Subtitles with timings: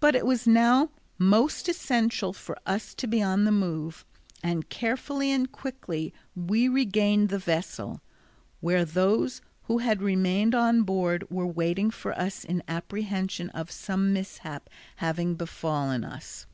[0.00, 4.04] But it was now most essential for us to be on the move,
[4.42, 8.02] and carefully and quickly we regained the vessel,
[8.60, 14.12] where those who had remained on board were waiting for us in apprehension of some
[14.12, 16.44] mishap having befallen us.